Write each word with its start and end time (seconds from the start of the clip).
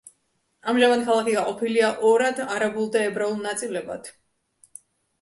ამჟამად 0.71 1.03
ქალაქი 1.09 1.35
გაყოფილია 1.35 1.91
ორად 2.13 2.43
არაბულ 2.57 2.93
და 2.99 3.07
ებრაულ 3.13 3.39
ნაწილებად. 3.49 4.15